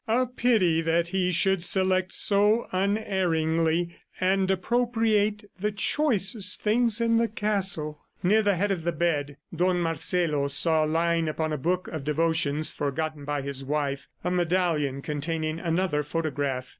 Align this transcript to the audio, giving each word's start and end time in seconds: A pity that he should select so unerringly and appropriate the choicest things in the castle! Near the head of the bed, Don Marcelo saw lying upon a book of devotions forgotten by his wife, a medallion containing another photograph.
A 0.07 0.25
pity 0.25 0.81
that 0.81 1.09
he 1.09 1.31
should 1.31 1.63
select 1.63 2.11
so 2.11 2.67
unerringly 2.71 3.97
and 4.19 4.49
appropriate 4.49 5.43
the 5.59 5.71
choicest 5.71 6.63
things 6.63 6.99
in 6.99 7.17
the 7.17 7.27
castle! 7.27 8.01
Near 8.23 8.41
the 8.41 8.55
head 8.55 8.71
of 8.71 8.81
the 8.81 8.93
bed, 8.93 9.37
Don 9.55 9.79
Marcelo 9.79 10.47
saw 10.47 10.81
lying 10.85 11.27
upon 11.29 11.53
a 11.53 11.57
book 11.59 11.87
of 11.89 12.03
devotions 12.03 12.71
forgotten 12.71 13.25
by 13.25 13.43
his 13.43 13.63
wife, 13.63 14.07
a 14.23 14.31
medallion 14.31 15.03
containing 15.03 15.59
another 15.59 16.01
photograph. 16.01 16.69